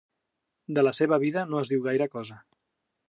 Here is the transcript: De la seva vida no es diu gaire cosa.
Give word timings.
De 0.77 0.83
la 0.87 0.93
seva 0.99 1.19
vida 1.25 1.43
no 1.51 1.61
es 1.61 1.71
diu 1.75 1.85
gaire 1.89 2.09
cosa. 2.17 2.39